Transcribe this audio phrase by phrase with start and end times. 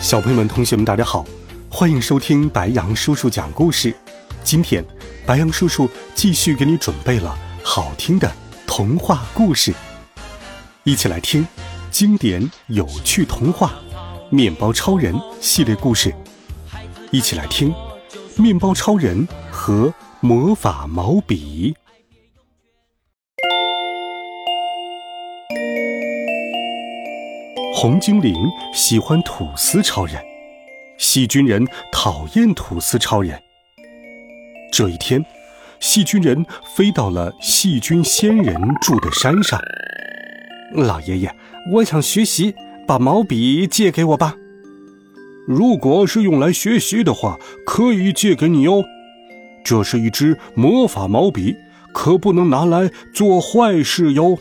[0.00, 1.24] 小朋友们、同学们，大家好，
[1.68, 3.92] 欢迎收听白羊叔叔讲故事。
[4.44, 4.84] 今天，
[5.26, 8.32] 白羊叔叔继续给你准备了好听的
[8.64, 9.74] 童话故事，
[10.84, 11.46] 一起来听
[11.90, 13.74] 经典有趣童话
[14.34, 16.14] 《面包超人》系列故事。
[17.10, 17.70] 一起来听
[18.40, 21.74] 《面包超人和魔法毛笔》。
[27.80, 28.34] 红精灵
[28.74, 30.16] 喜欢吐司超人，
[30.98, 33.40] 细菌人讨厌吐司超人。
[34.72, 35.24] 这一天，
[35.78, 39.60] 细菌人飞到了细菌仙人住的山上。
[40.72, 41.32] 老爷爷，
[41.72, 42.52] 我想学习，
[42.84, 44.34] 把毛笔借给我吧。
[45.46, 48.82] 如果是用来学习的话，可以借给你哦。
[49.64, 51.54] 这是一支魔法毛笔，
[51.94, 54.36] 可不能拿来做坏事哟。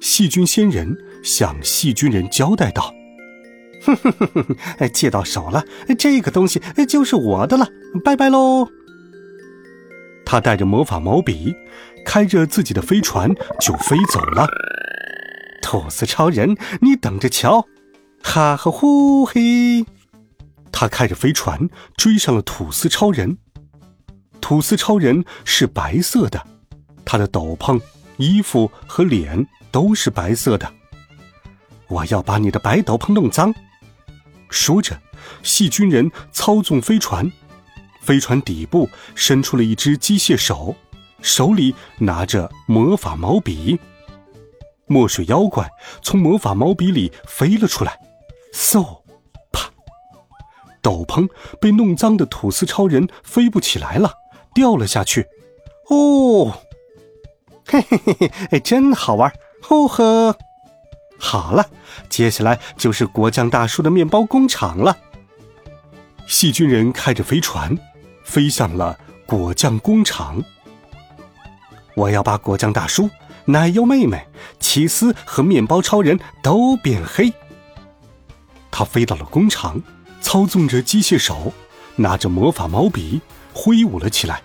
[0.00, 0.96] 细菌仙人。
[1.24, 2.94] 向细菌人交代道
[3.82, 4.28] ：“哼哼哼
[4.78, 5.64] 哼，借到手了，
[5.98, 7.66] 这个东西就是我的了，
[8.04, 8.68] 拜拜喽。”
[10.24, 11.54] 他带着魔法毛笔，
[12.04, 14.46] 开着自己的飞船就飞走了。
[15.62, 17.66] 吐司超人，你等着瞧！
[18.22, 19.84] 哈哈呼嘿！
[20.72, 23.38] 他开着飞船追上了吐司超人。
[24.40, 26.42] 吐司超人是白色的，
[27.04, 27.80] 他的斗篷、
[28.16, 30.70] 衣服和脸都是白色的。
[31.94, 33.54] 我要把你的白斗篷弄脏。
[34.50, 35.00] 说着，
[35.44, 37.30] 细菌人操纵飞船，
[38.00, 40.74] 飞船底部伸出了一只机械手，
[41.22, 43.78] 手里拿着魔法毛笔。
[44.86, 45.70] 墨水妖怪
[46.02, 47.98] 从魔法毛笔里飞了出来，
[48.52, 49.02] 嗖，
[49.52, 49.70] 啪！
[50.82, 51.28] 斗篷
[51.60, 54.12] 被弄脏的吐司超人飞不起来了，
[54.52, 55.26] 掉了下去。
[55.88, 56.60] 哦，
[57.66, 59.32] 嘿嘿嘿嘿，真好玩！
[59.62, 60.36] 吼呵。
[61.18, 61.66] 好了，
[62.08, 64.96] 接下来就是果酱大叔的面包工厂了。
[66.26, 67.76] 细菌人开着飞船，
[68.24, 70.42] 飞向了果酱工厂。
[71.94, 73.08] 我要把果酱大叔、
[73.46, 74.26] 奶油妹妹、
[74.58, 77.32] 起司和面包超人都变黑。
[78.70, 79.80] 他飞到了工厂，
[80.20, 81.52] 操纵着机械手，
[81.96, 83.20] 拿着魔法毛笔
[83.52, 84.42] 挥舞了起来。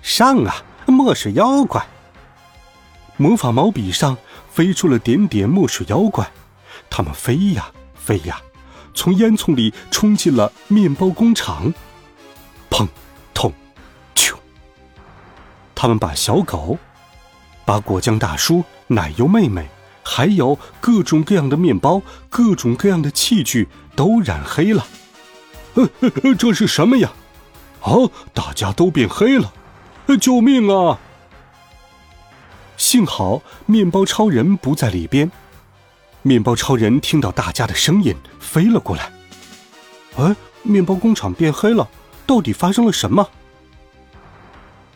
[0.00, 1.84] 上啊，墨水妖怪！
[3.16, 4.16] 魔法毛笔上。
[4.52, 6.30] 飞出了点点墨水妖怪，
[6.90, 8.38] 他们飞呀飞呀，
[8.92, 11.72] 从烟囱里冲进了面包工厂。
[12.68, 12.86] 砰，
[13.32, 13.50] 痛，
[14.14, 14.34] 啾！
[15.74, 16.78] 他们把小狗、
[17.64, 19.68] 把果酱大叔、奶油妹妹，
[20.02, 24.86] 还有各种各样的面包、各种各样的器具都染黑了。
[26.38, 27.10] 这是什么呀？
[27.80, 27.92] 啊，
[28.34, 29.50] 大家都变黑了！
[30.20, 30.98] 救命啊！
[32.76, 35.30] 幸好面包超人不在里边。
[36.22, 39.10] 面包超人听到大家的声音，飞了过来。
[40.16, 41.88] 哎，面包工厂变黑了，
[42.26, 43.28] 到底发生了什么？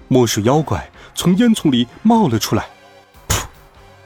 [0.09, 2.69] 墨水妖怪从烟囱里冒了出来，
[3.29, 3.45] 噗，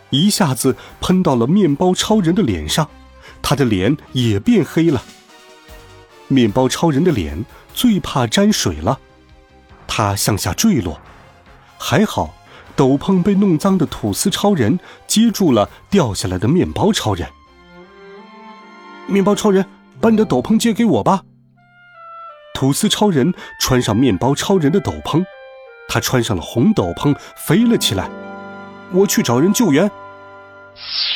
[0.08, 2.88] 一下子喷到了面包超人的脸上，
[3.42, 5.02] 他的脸也变黑了。
[6.28, 7.44] 面包超人的脸
[7.74, 8.98] 最怕沾水了，
[9.86, 10.98] 他向下坠落，
[11.76, 12.34] 还好。
[12.80, 17.28] 斗篷被弄脏的吐司超人接住了掉下来的面包超人。
[19.06, 19.66] 面包超人，
[20.00, 21.20] 把你的斗篷借给我吧。
[22.54, 25.22] 吐司超人穿上面包超人的斗篷，
[25.90, 28.08] 他穿上了红斗篷，飞了起来。
[28.92, 29.90] 我去找人救援。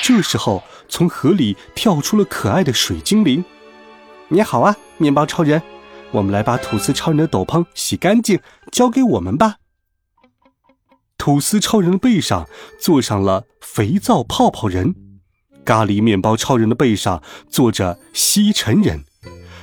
[0.02, 3.42] 这时候，从河里跳出了可爱的水精灵。
[4.28, 5.62] 你好啊，面包超人，
[6.10, 8.38] 我们来把吐司超人的斗篷洗干净，
[8.70, 9.56] 交给我们吧。
[11.16, 12.46] 吐司超人的背上
[12.80, 14.94] 坐上了肥皂泡泡人，
[15.64, 19.04] 咖喱面包超人的背上坐着吸尘人，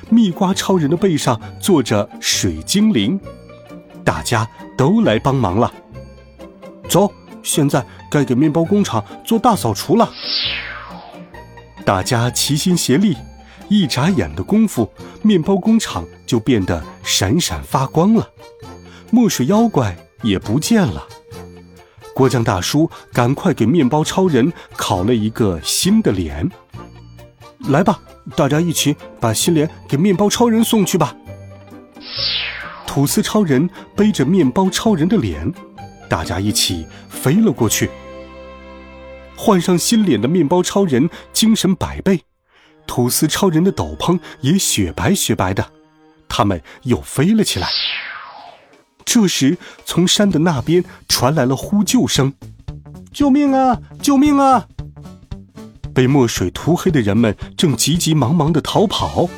[0.09, 3.19] 蜜瓜超人的背上坐着水精灵，
[4.03, 5.71] 大家都来帮忙了。
[6.89, 7.11] 走，
[7.43, 10.11] 现在该给面包工厂做大扫除了。
[11.85, 13.15] 大家齐心协力，
[13.69, 18.29] 一眨眼的功夫，面包工厂就变得闪闪发光了，
[19.11, 21.07] 墨水妖怪也不见了。
[22.13, 26.49] 果酱大叔赶快给面包超人烤了一个新的脸。
[27.69, 27.99] 来吧，
[28.35, 31.15] 大家一起把新脸给面包超人送去吧。
[32.87, 35.51] 吐司超人背着面包超人的脸，
[36.09, 37.89] 大家一起飞了过去。
[39.37, 42.21] 换上新脸的面包超人精神百倍，
[42.85, 45.71] 吐司超人的斗篷也雪白雪白的，
[46.27, 47.69] 他们又飞了起来。
[49.05, 52.33] 这时，从山的那边传来了呼救声
[53.11, 53.79] ：“救命啊！
[54.01, 54.67] 救命啊！”
[55.93, 59.29] 被墨水涂黑的人们正急急忙忙的逃跑。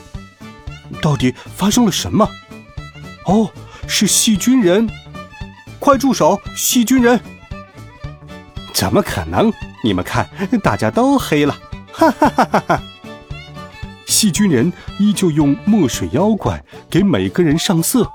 [1.02, 2.30] 到底发生了什么？
[3.26, 3.50] 哦，
[3.88, 4.88] 是细菌人！
[5.80, 7.20] 快住手，细菌人！
[8.74, 9.52] 怎么可能？
[9.84, 10.30] 你们看，
[10.62, 11.58] 大家都黑了！
[11.92, 12.84] 哈哈哈哈哈！
[14.06, 18.10] 细菌人依旧用墨水妖怪给每个人上色。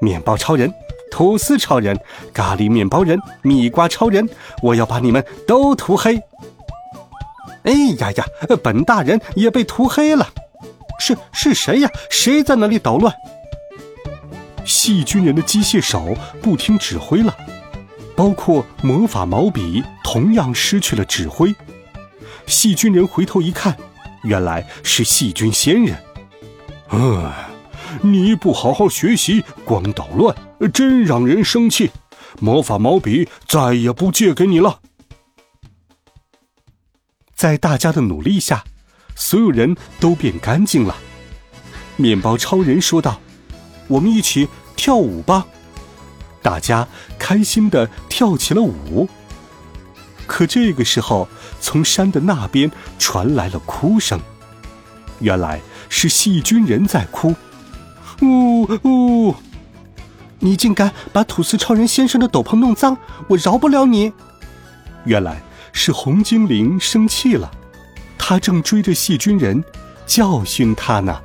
[0.00, 0.72] 面包超人、
[1.10, 1.98] 吐司超人、
[2.32, 4.28] 咖喱面包人、蜜瓜超人，
[4.62, 6.20] 我要把你们都涂黑！
[7.64, 8.24] 哎呀呀，
[8.62, 10.28] 本大人也被涂黑了！
[10.98, 11.90] 是是谁呀？
[12.10, 13.14] 谁在那里捣乱？
[14.64, 17.34] 细菌人的机械手不听指挥了，
[18.14, 21.54] 包括魔法毛笔同样失去了指挥。
[22.46, 23.76] 细菌人回头一看，
[24.22, 25.96] 原来是细菌仙人。
[26.90, 27.30] 嗯，
[28.02, 30.36] 你不好好学习，光捣乱，
[30.72, 31.90] 真让人生气。
[32.40, 34.80] 魔法毛笔再也不借给你了。
[37.34, 38.64] 在大家的努力下，
[39.14, 40.96] 所有人都变干净了。
[41.96, 43.20] 面包超人说道。
[43.88, 44.46] 我们一起
[44.76, 45.46] 跳舞吧！
[46.42, 46.86] 大家
[47.18, 49.08] 开心的跳起了舞。
[50.26, 51.26] 可这个时候，
[51.58, 54.20] 从山的那边传来了哭声，
[55.20, 57.34] 原来是细菌人在哭。
[58.22, 59.34] 呜呜！
[60.40, 62.96] 你竟敢把吐司超人先生的斗篷弄脏，
[63.28, 64.12] 我饶不了你！
[65.04, 65.40] 原来
[65.72, 67.50] 是红精灵生气了，
[68.16, 69.62] 他正追着细菌人
[70.06, 71.20] 教训他呢。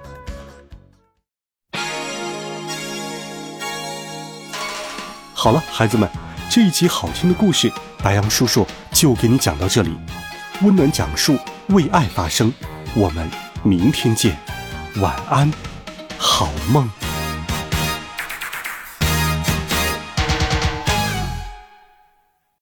[5.33, 6.09] 好了，孩子们，
[6.49, 9.93] 这一集好听的故事，白羊叔叔就给你讲到这里。
[10.61, 11.37] 温暖讲述，
[11.67, 12.53] 为爱发声。
[12.95, 13.29] 我们
[13.63, 14.37] 明天见，
[14.97, 15.51] 晚安，
[16.23, 17.02] 好梦。